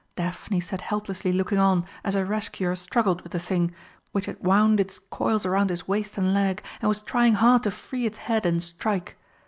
[0.15, 3.71] Daphne sat helplessly looking on as her rescuer struggled with the thing,
[4.13, 7.69] which had wound its coils round his waist and leg, and was trying hard to
[7.69, 9.15] free its head and strike.